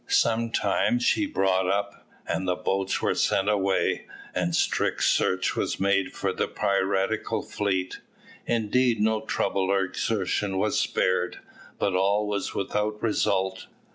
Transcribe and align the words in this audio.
Sometimes 0.07 1.03
she 1.03 1.27
brought 1.27 1.67
up, 1.67 2.07
and 2.27 2.47
the 2.47 2.55
boats 2.55 3.03
were 3.03 3.13
sent 3.13 3.47
away, 3.47 4.07
and 4.33 4.55
strict 4.55 5.03
search 5.03 5.55
was 5.55 5.79
made 5.79 6.11
for 6.11 6.33
the 6.33 6.47
piratical 6.47 7.43
fleet; 7.43 7.99
indeed 8.47 8.99
no 8.99 9.21
trouble 9.23 9.69
or 9.69 9.83
exertion 9.83 10.57
was 10.57 10.79
spared, 10.81 11.37
but 11.77 11.93
all 11.95 12.25
was 12.25 12.55
without 12.55 12.99
result. 13.03 13.67